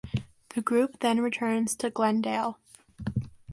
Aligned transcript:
The 0.55 0.63
group 0.63 1.01
then 1.01 1.21
returns 1.21 1.75
to 1.75 1.91
Glendale. 1.91 2.57